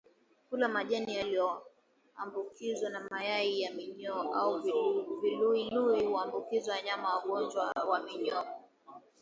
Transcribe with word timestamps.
Kula 0.49 0.67
majani 0.67 1.15
yaliyoambukizwa 1.15 2.89
na 2.89 3.07
mayai 3.11 3.61
ya 3.61 3.73
minyoo 3.73 4.33
au 4.33 4.61
viluilui 5.21 6.05
huambukiza 6.05 6.71
wanyama 6.73 7.25
ugonjwa 7.25 7.71
wa 7.89 7.99
minyoo 8.03 8.45